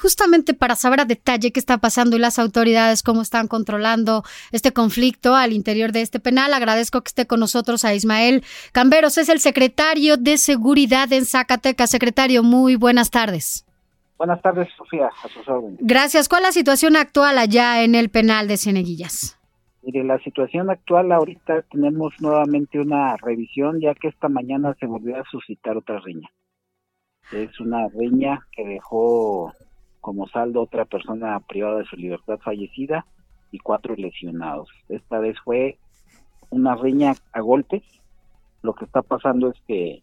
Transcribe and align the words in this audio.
Justamente 0.00 0.54
para 0.54 0.74
saber 0.76 1.00
a 1.00 1.04
detalle 1.04 1.52
qué 1.52 1.60
está 1.60 1.78
pasando 1.78 2.16
y 2.16 2.18
las 2.18 2.38
autoridades 2.38 3.02
cómo 3.02 3.22
están 3.22 3.48
controlando 3.48 4.24
este 4.52 4.72
conflicto 4.72 5.34
al 5.34 5.52
interior 5.52 5.92
de 5.92 6.02
este 6.02 6.20
penal. 6.20 6.52
Agradezco 6.54 7.00
que 7.02 7.08
esté 7.08 7.26
con 7.26 7.40
nosotros 7.40 7.84
a 7.84 7.94
Ismael 7.94 8.42
Camberos, 8.72 9.18
es 9.18 9.28
el 9.28 9.40
secretario 9.40 10.16
de 10.16 10.38
Seguridad 10.38 11.12
en 11.12 11.24
Zacatecas. 11.24 11.90
Secretario, 11.90 12.42
muy 12.42 12.76
buenas 12.76 13.10
tardes. 13.10 13.66
Buenas 14.18 14.42
tardes, 14.42 14.68
Sofía, 14.76 15.06
a 15.06 15.28
sus 15.28 15.48
órdenes. 15.48 15.78
Gracias. 15.80 16.28
¿Cuál 16.28 16.42
es 16.42 16.48
la 16.48 16.52
situación 16.52 16.96
actual 16.96 17.38
allá 17.38 17.82
en 17.82 17.94
el 17.94 18.10
penal 18.10 18.48
de 18.48 18.58
Cieneguillas? 18.58 19.38
Mire, 19.82 20.04
la 20.04 20.18
situación 20.18 20.68
actual 20.68 21.10
ahorita 21.10 21.62
tenemos 21.70 22.12
nuevamente 22.20 22.78
una 22.78 23.16
revisión, 23.16 23.80
ya 23.80 23.94
que 23.94 24.08
esta 24.08 24.28
mañana 24.28 24.76
se 24.78 24.84
volvió 24.84 25.16
a 25.16 25.24
suscitar 25.30 25.78
otra 25.78 26.00
riña. 26.00 26.28
Es 27.32 27.58
una 27.60 27.88
riña 27.88 28.46
que 28.52 28.66
dejó 28.66 29.54
como 30.00 30.28
saldo 30.28 30.62
otra 30.62 30.84
persona 30.84 31.38
privada 31.40 31.78
de 31.78 31.84
su 31.84 31.96
libertad 31.96 32.38
fallecida 32.42 33.06
y 33.52 33.58
cuatro 33.58 33.94
lesionados. 33.96 34.68
Esta 34.88 35.18
vez 35.18 35.36
fue 35.44 35.78
una 36.50 36.74
riña 36.76 37.14
a 37.32 37.40
golpes. 37.40 37.82
Lo 38.62 38.74
que 38.74 38.84
está 38.84 39.02
pasando 39.02 39.50
es 39.50 39.60
que 39.66 40.02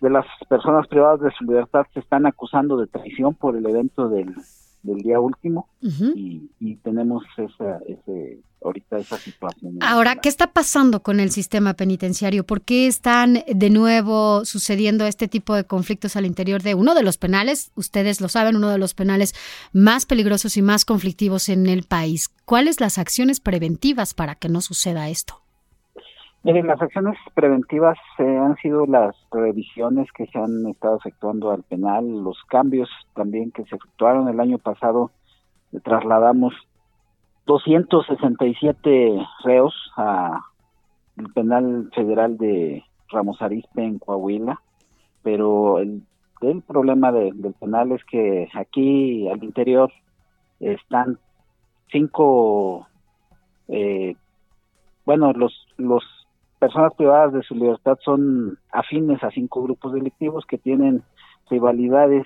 de 0.00 0.10
las 0.10 0.26
personas 0.48 0.86
privadas 0.88 1.20
de 1.20 1.30
su 1.32 1.44
libertad 1.44 1.86
se 1.92 2.00
están 2.00 2.26
acusando 2.26 2.76
de 2.76 2.86
traición 2.86 3.34
por 3.34 3.56
el 3.56 3.66
evento 3.66 4.08
del, 4.08 4.34
del 4.82 4.98
día 5.02 5.20
último 5.20 5.68
y, 5.80 6.50
y, 6.58 6.76
tenemos 6.76 7.24
esa, 7.36 7.80
ese, 7.86 8.38
ahorita 8.62 8.98
esa 8.98 9.18
situación. 9.18 9.78
Ahora, 9.80 10.16
¿qué 10.16 10.28
está 10.28 10.52
pasando 10.52 11.02
con 11.02 11.20
el 11.20 11.30
sistema 11.30 11.74
penitenciario? 11.74 12.44
¿Por 12.44 12.62
qué 12.62 12.86
están 12.86 13.44
de 13.46 13.70
nuevo 13.70 14.44
sucediendo 14.44 15.06
este 15.06 15.28
tipo 15.28 15.54
de 15.54 15.64
conflictos 15.64 16.16
al 16.16 16.26
interior 16.26 16.62
de 16.62 16.74
uno 16.74 16.94
de 16.94 17.02
los 17.02 17.18
penales? 17.18 17.72
Ustedes 17.74 18.20
lo 18.20 18.28
saben, 18.28 18.56
uno 18.56 18.70
de 18.70 18.78
los 18.78 18.94
penales 18.94 19.34
más 19.72 20.06
peligrosos 20.06 20.56
y 20.56 20.62
más 20.62 20.84
conflictivos 20.84 21.48
en 21.48 21.66
el 21.66 21.84
país. 21.84 22.28
¿Cuáles 22.44 22.80
las 22.80 22.98
acciones 22.98 23.40
preventivas 23.40 24.14
para 24.14 24.34
que 24.34 24.48
no 24.48 24.60
suceda 24.60 25.10
esto? 25.10 25.42
Miren, 26.42 26.68
las 26.68 26.80
acciones 26.80 27.18
preventivas 27.34 27.98
eh, 28.18 28.22
han 28.24 28.56
sido 28.56 28.86
las 28.86 29.14
revisiones 29.30 30.10
que 30.12 30.26
se 30.26 30.38
han 30.38 30.66
estado 30.68 30.96
efectuando 30.96 31.50
al 31.50 31.62
penal, 31.64 32.24
los 32.24 32.42
cambios 32.48 32.88
también 33.14 33.50
que 33.50 33.64
se 33.64 33.76
efectuaron 33.76 34.26
el 34.26 34.40
año 34.40 34.56
pasado. 34.56 35.10
Trasladamos 35.84 36.54
267 37.44 39.18
reos 39.44 39.74
a 39.98 40.40
el 41.18 41.30
penal 41.34 41.90
federal 41.94 42.38
de 42.38 42.84
Ramos 43.10 43.42
Arizpe 43.42 43.84
en 43.84 43.98
Coahuila, 43.98 44.62
pero 45.22 45.78
el, 45.78 46.02
problema 46.66 47.12
de, 47.12 47.32
del 47.34 47.52
penal 47.52 47.92
es 47.92 48.02
que 48.04 48.48
aquí 48.54 49.28
al 49.28 49.44
interior 49.44 49.92
están 50.58 51.18
cinco, 51.92 52.86
eh, 53.68 54.16
bueno, 55.04 55.34
los 55.34 55.66
los 55.76 56.19
personas 56.60 56.94
privadas 56.94 57.32
de 57.32 57.42
su 57.42 57.54
libertad 57.54 57.98
son 58.04 58.58
afines 58.70 59.22
a 59.24 59.30
cinco 59.30 59.62
grupos 59.62 59.92
delictivos 59.94 60.44
que 60.46 60.58
tienen 60.58 61.02
rivalidades 61.48 62.24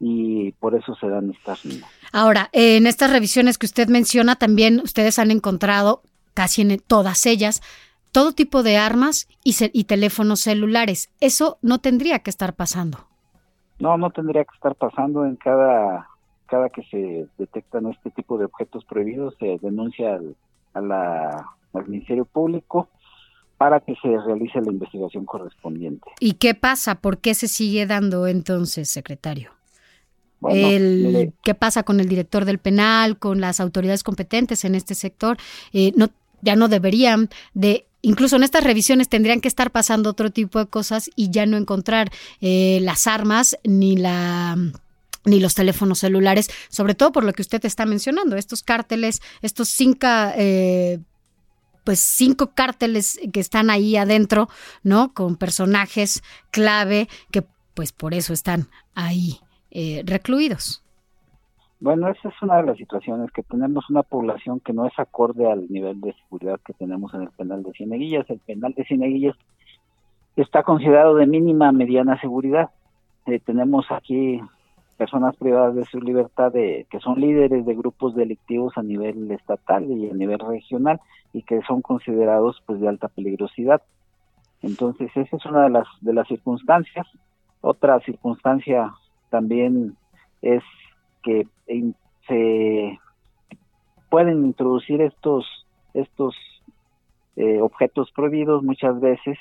y 0.00 0.52
por 0.52 0.74
eso 0.74 0.94
se 0.96 1.08
dan 1.08 1.30
estas 1.30 1.64
mismas. 1.64 1.90
Ahora, 2.12 2.48
en 2.52 2.86
estas 2.86 3.12
revisiones 3.12 3.58
que 3.58 3.66
usted 3.66 3.88
menciona, 3.88 4.36
también 4.36 4.80
ustedes 4.80 5.18
han 5.18 5.30
encontrado, 5.30 6.02
casi 6.34 6.62
en 6.62 6.78
todas 6.78 7.26
ellas, 7.26 7.62
todo 8.10 8.32
tipo 8.32 8.62
de 8.62 8.78
armas 8.78 9.28
y, 9.44 9.54
y 9.72 9.84
teléfonos 9.84 10.40
celulares. 10.40 11.12
Eso 11.20 11.58
no 11.60 11.78
tendría 11.78 12.20
que 12.20 12.30
estar 12.30 12.54
pasando. 12.54 12.98
No, 13.78 13.96
no 13.98 14.10
tendría 14.10 14.44
que 14.44 14.54
estar 14.56 14.74
pasando 14.74 15.24
en 15.24 15.36
cada 15.36 16.08
cada 16.46 16.68
que 16.68 16.82
se 16.82 17.28
detectan 17.38 17.86
este 17.86 18.10
tipo 18.10 18.36
de 18.36 18.46
objetos 18.46 18.84
prohibidos 18.84 19.36
se 19.38 19.58
denuncia 19.62 20.14
al, 20.14 20.34
a 20.74 20.80
la, 20.80 21.46
al 21.72 21.86
Ministerio 21.86 22.24
Público 22.24 22.88
para 23.60 23.78
que 23.78 23.94
se 24.00 24.08
realice 24.08 24.58
la 24.58 24.72
investigación 24.72 25.26
correspondiente. 25.26 26.10
¿Y 26.18 26.32
qué 26.32 26.54
pasa? 26.54 26.94
¿Por 26.94 27.18
qué 27.18 27.34
se 27.34 27.46
sigue 27.46 27.84
dando 27.84 28.26
entonces, 28.26 28.88
secretario? 28.88 29.50
el, 30.48 31.34
¿Qué 31.42 31.54
pasa 31.54 31.82
con 31.82 32.00
el 32.00 32.08
director 32.08 32.46
del 32.46 32.56
penal, 32.56 33.18
con 33.18 33.42
las 33.42 33.60
autoridades 33.60 34.02
competentes 34.02 34.64
en 34.64 34.74
este 34.74 34.94
sector? 34.94 35.36
Eh, 35.74 35.92
no, 35.94 36.08
ya 36.40 36.56
no 36.56 36.68
deberían 36.68 37.28
de 37.52 37.84
incluso 38.00 38.36
en 38.36 38.44
estas 38.44 38.64
revisiones 38.64 39.10
tendrían 39.10 39.42
que 39.42 39.48
estar 39.48 39.70
pasando 39.70 40.08
otro 40.08 40.30
tipo 40.30 40.58
de 40.58 40.64
cosas 40.64 41.10
y 41.14 41.28
ya 41.28 41.44
no 41.44 41.58
encontrar 41.58 42.10
eh, 42.40 42.78
las 42.80 43.06
armas 43.06 43.58
ni 43.62 43.94
la 43.94 44.56
ni 45.26 45.38
los 45.38 45.54
teléfonos 45.54 45.98
celulares, 45.98 46.48
sobre 46.70 46.94
todo 46.94 47.12
por 47.12 47.24
lo 47.24 47.34
que 47.34 47.42
usted 47.42 47.62
está 47.66 47.84
mencionando, 47.84 48.36
estos 48.36 48.62
cárteles, 48.62 49.20
estos 49.42 49.68
cinco, 49.68 50.06
eh, 50.34 51.00
pues 51.84 52.00
cinco 52.00 52.52
cárteles 52.54 53.20
que 53.32 53.40
están 53.40 53.70
ahí 53.70 53.96
adentro, 53.96 54.48
¿no? 54.82 55.12
Con 55.12 55.36
personajes 55.36 56.22
clave 56.50 57.08
que 57.30 57.44
pues 57.74 57.92
por 57.92 58.14
eso 58.14 58.32
están 58.32 58.66
ahí 58.94 59.40
eh, 59.70 60.02
recluidos. 60.04 60.84
Bueno, 61.80 62.08
esa 62.08 62.28
es 62.28 62.34
una 62.42 62.58
de 62.58 62.64
las 62.64 62.76
situaciones, 62.76 63.30
que 63.32 63.42
tenemos 63.42 63.88
una 63.88 64.02
población 64.02 64.60
que 64.60 64.74
no 64.74 64.86
es 64.86 64.92
acorde 64.98 65.50
al 65.50 65.66
nivel 65.70 65.98
de 66.02 66.12
seguridad 66.12 66.60
que 66.64 66.74
tenemos 66.74 67.14
en 67.14 67.22
el 67.22 67.30
penal 67.30 67.62
de 67.62 67.72
Cieneguillas. 67.72 68.28
El 68.28 68.38
penal 68.40 68.74
de 68.74 68.84
Cieneguillas 68.84 69.34
está 70.36 70.62
considerado 70.62 71.14
de 71.14 71.26
mínima 71.26 71.72
mediana 71.72 72.20
seguridad. 72.20 72.68
Eh, 73.24 73.40
tenemos 73.40 73.86
aquí 73.90 74.42
personas 75.00 75.34
privadas 75.36 75.74
de 75.74 75.86
su 75.86 75.98
libertad 75.98 76.52
de, 76.52 76.86
que 76.90 77.00
son 77.00 77.18
líderes 77.18 77.64
de 77.64 77.74
grupos 77.74 78.14
delictivos 78.14 78.76
a 78.76 78.82
nivel 78.82 79.30
estatal 79.30 79.90
y 79.90 80.10
a 80.10 80.12
nivel 80.12 80.38
regional 80.40 81.00
y 81.32 81.40
que 81.42 81.62
son 81.62 81.80
considerados 81.80 82.62
pues 82.66 82.80
de 82.80 82.88
alta 82.88 83.08
peligrosidad. 83.08 83.80
Entonces 84.60 85.10
esa 85.16 85.36
es 85.38 85.46
una 85.46 85.62
de 85.62 85.70
las 85.70 85.86
de 86.02 86.12
las 86.12 86.28
circunstancias. 86.28 87.06
Otra 87.62 87.98
circunstancia 88.00 88.92
también 89.30 89.96
es 90.42 90.62
que 91.22 91.46
se 92.28 92.98
pueden 94.10 94.44
introducir 94.44 95.00
estos 95.00 95.46
estos 95.94 96.36
eh, 97.36 97.62
objetos 97.62 98.12
prohibidos 98.12 98.62
muchas 98.62 99.00
veces 99.00 99.38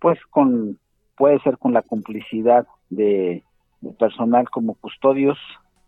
pues 0.00 0.18
con 0.28 0.78
puede 1.16 1.40
ser 1.40 1.56
con 1.56 1.72
la 1.72 1.80
complicidad 1.80 2.66
de, 2.90 3.42
personal 3.98 4.48
como 4.50 4.74
custodios 4.74 5.38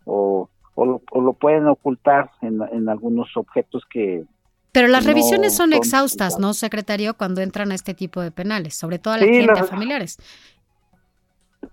o, 0.05 0.49
o, 0.75 0.85
lo, 0.85 1.33
pueden 1.33 1.67
ocultar 1.67 2.31
en, 2.41 2.61
en 2.71 2.89
algunos 2.89 3.35
objetos 3.35 3.83
que 3.89 4.25
pero 4.73 4.87
las 4.87 5.05
revisiones 5.05 5.53
son, 5.53 5.73
exhaustas, 5.73 6.39
¿no, 6.39 6.53
secretario, 6.53 7.15
cuando 7.15 7.41
entran 7.41 7.71
a 7.71 7.75
este 7.75 7.93
tipo 7.93 8.21
de 8.21 8.31
penales, 8.31 8.73
sobre 8.73 8.99
todo 8.99 9.15
a 9.15 9.17
la 9.17 9.25
gente, 9.25 9.63
familiares? 9.63 10.17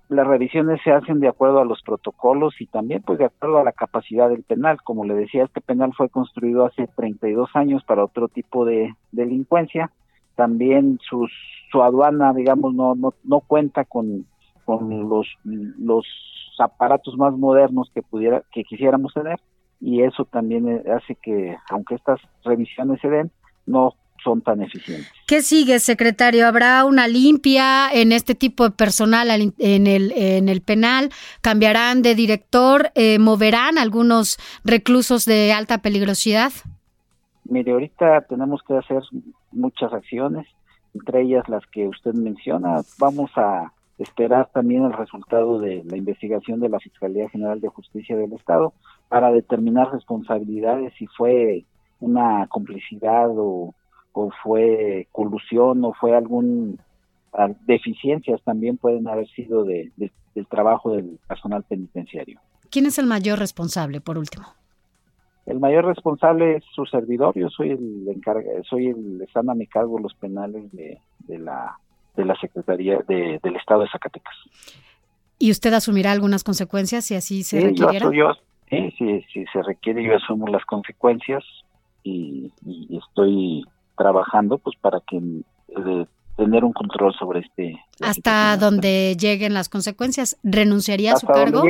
las 0.08 0.26
revisiones 0.26 0.80
se 0.82 0.90
hacen 0.90 1.20
de 1.20 1.28
acuerdo 1.28 1.60
a 1.60 1.64
los 1.64 1.82
protocolos 1.82 2.60
y 2.60 2.66
también 2.66 3.02
pues 3.02 3.18
de 3.18 3.26
acuerdo 3.26 3.58
a 3.58 3.64
la 3.64 3.72
capacidad 3.72 4.28
del 4.28 4.42
penal. 4.42 4.78
Como 4.82 5.04
le 5.04 5.14
decía, 5.14 5.44
este 5.44 5.60
penal 5.60 5.92
fue 5.96 6.08
construido 6.08 6.64
hace 6.64 6.88
32 6.96 7.50
años 7.54 7.84
para 7.84 8.04
otro 8.04 8.28
tipo 8.28 8.64
de 8.64 8.94
delincuencia. 9.12 9.90
También 10.34 10.98
sus, 11.08 11.30
su 11.70 11.82
aduana, 11.82 12.32
digamos, 12.32 12.74
no, 12.74 12.94
no, 12.94 13.14
no 13.24 13.40
cuenta 13.40 13.84
con, 13.84 14.26
con 14.68 15.08
los, 15.08 15.26
los 15.44 16.04
aparatos 16.58 17.16
más 17.16 17.32
modernos 17.32 17.90
que 17.94 18.02
pudiera 18.02 18.42
que 18.52 18.64
quisiéramos 18.64 19.14
tener 19.14 19.40
y 19.80 20.02
eso 20.02 20.26
también 20.26 20.82
hace 20.94 21.14
que 21.14 21.56
aunque 21.70 21.94
estas 21.94 22.20
revisiones 22.44 23.00
se 23.00 23.08
den 23.08 23.30
no 23.64 23.94
son 24.22 24.42
tan 24.42 24.60
eficientes. 24.60 25.10
¿Qué 25.26 25.40
sigue, 25.40 25.78
secretario? 25.78 26.46
¿Habrá 26.46 26.84
una 26.84 27.08
limpia 27.08 27.88
en 27.90 28.12
este 28.12 28.34
tipo 28.34 28.64
de 28.64 28.72
personal 28.72 29.30
en 29.30 29.86
el, 29.86 30.12
en 30.12 30.50
el 30.50 30.60
penal? 30.60 31.08
¿Cambiarán 31.40 32.02
de 32.02 32.14
director? 32.14 32.90
Eh, 32.94 33.18
¿Moverán 33.18 33.78
algunos 33.78 34.36
reclusos 34.64 35.24
de 35.24 35.54
alta 35.54 35.78
peligrosidad? 35.78 36.52
Mire, 37.44 37.72
ahorita 37.72 38.22
tenemos 38.28 38.60
que 38.66 38.76
hacer 38.76 39.02
muchas 39.52 39.94
acciones, 39.94 40.46
entre 40.94 41.22
ellas 41.22 41.48
las 41.48 41.64
que 41.68 41.86
usted 41.86 42.12
menciona. 42.12 42.82
Vamos 42.98 43.30
a, 43.36 43.72
esperar 43.98 44.48
también 44.52 44.84
el 44.84 44.92
resultado 44.92 45.58
de 45.58 45.82
la 45.84 45.96
investigación 45.96 46.60
de 46.60 46.68
la 46.68 46.78
Fiscalía 46.78 47.28
General 47.28 47.60
de 47.60 47.68
Justicia 47.68 48.16
del 48.16 48.32
Estado 48.32 48.72
para 49.08 49.32
determinar 49.32 49.92
responsabilidades 49.92 50.92
si 50.98 51.06
fue 51.08 51.64
una 52.00 52.46
complicidad 52.48 53.28
o, 53.36 53.74
fue 54.42 55.06
colusión 55.12 55.84
o 55.84 55.92
fue 55.92 56.16
algún 56.16 56.80
ah, 57.32 57.50
deficiencias 57.66 58.42
también 58.42 58.76
pueden 58.76 59.06
haber 59.06 59.28
sido 59.28 59.62
de, 59.62 59.92
del 59.96 60.46
trabajo 60.48 60.90
del 60.96 61.20
personal 61.28 61.62
penitenciario. 61.62 62.40
¿Quién 62.68 62.86
es 62.86 62.98
el 62.98 63.06
mayor 63.06 63.38
responsable, 63.38 64.00
por 64.00 64.18
último? 64.18 64.44
El 65.46 65.60
mayor 65.60 65.86
responsable 65.86 66.56
es 66.56 66.64
su 66.74 66.84
servidor, 66.84 67.38
yo 67.38 67.48
soy 67.48 67.70
el 67.70 68.08
encargado, 68.08 68.62
soy 68.64 68.88
el, 68.88 69.22
están 69.22 69.48
a 69.48 69.54
mi 69.54 69.66
cargo 69.66 70.00
los 70.00 70.14
penales 70.14 70.70
de, 70.72 71.00
de 71.20 71.38
la 71.38 71.78
de 72.18 72.24
la 72.24 72.34
Secretaría 72.40 72.98
del 73.06 73.56
Estado 73.56 73.82
de 73.82 73.88
Zacatecas. 73.90 74.34
¿Y 75.38 75.52
usted 75.52 75.72
asumirá 75.72 76.12
algunas 76.12 76.42
consecuencias 76.42 77.04
si 77.04 77.14
así 77.14 77.44
se 77.44 77.60
requiere? 77.60 78.06
sí, 78.68 79.24
si, 79.32 79.46
se 79.46 79.62
requiere, 79.62 80.02
yo 80.02 80.16
asumo 80.16 80.48
las 80.48 80.64
consecuencias 80.64 81.44
y, 82.02 82.52
estoy 82.90 83.64
trabajando 83.96 84.58
pues 84.58 84.76
para 84.80 85.00
que 85.00 85.20
tener 86.36 86.64
un 86.64 86.72
control 86.72 87.14
sobre 87.14 87.40
este. 87.40 87.78
Hasta 88.00 88.56
donde 88.56 89.16
lleguen 89.16 89.54
las 89.54 89.68
consecuencias, 89.68 90.36
¿renunciaría 90.42 91.14
a 91.14 91.16
su 91.16 91.26
cargo? 91.26 91.62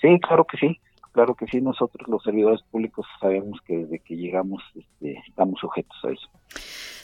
Sí, 0.00 0.18
claro 0.20 0.44
que 0.44 0.56
sí. 0.56 0.80
Claro 1.12 1.34
que 1.34 1.46
sí, 1.46 1.60
nosotros 1.60 2.08
los 2.08 2.22
servidores 2.22 2.62
públicos 2.70 3.04
sabemos 3.20 3.60
que 3.66 3.78
desde 3.78 3.98
que 3.98 4.16
llegamos 4.16 4.62
este, 4.76 5.20
estamos 5.26 5.58
sujetos 5.58 5.96
a 6.04 6.10
eso. 6.10 6.28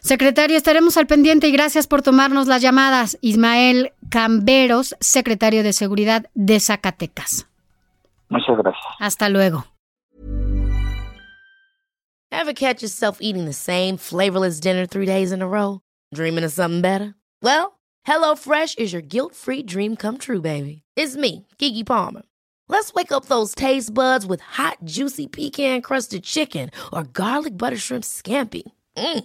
Secretario, 0.01 0.57
estaremos 0.57 0.97
al 0.97 1.07
pendiente 1.07 1.49
y 1.49 1.53
gracias 1.53 1.87
por 1.87 2.03
tomarnos 2.03 2.47
las 2.47 2.63
llamadas. 2.63 3.19
Ismael 3.21 3.93
Camberos, 4.11 4.95
secretario 5.01 5.63
de 5.63 5.73
Seguridad 5.73 6.27
de 6.35 6.61
Zacatecas. 6.61 7.47
Muchas 8.29 8.57
gracias. 8.59 8.85
Hasta 8.99 9.29
luego. 9.29 9.65
Ever 12.31 12.55
catch 12.55 12.83
yourself 12.83 13.19
eating 13.21 13.47
the 13.47 13.53
same 13.53 13.97
flavorless 13.97 14.61
dinner 14.61 14.87
three 14.87 15.07
days 15.07 15.33
in 15.33 15.43
a 15.43 15.49
row? 15.49 15.81
Dreaming 16.15 16.45
of 16.45 16.53
something 16.53 16.81
better? 16.81 17.15
Well, 17.43 17.79
HelloFresh 18.07 18.79
is 18.79 18.93
your 18.93 19.03
guilt-free 19.03 19.63
dream 19.65 19.97
come 19.97 20.19
true, 20.19 20.41
baby. 20.41 20.83
It's 20.97 21.17
me, 21.17 21.47
Kiki 21.59 21.85
Palmer. 21.85 22.23
Let's 22.69 22.93
wake 22.95 23.13
up 23.13 23.27
those 23.27 23.55
taste 23.55 23.95
buds 23.95 24.27
with 24.27 24.41
hot, 24.41 24.79
juicy 24.85 25.29
pecan-crusted 25.29 26.25
chicken 26.25 26.71
or 26.93 27.05
garlic 27.05 27.57
butter 27.57 27.77
shrimp 27.77 28.05
scampi. 28.05 28.63
Mm. 28.97 29.25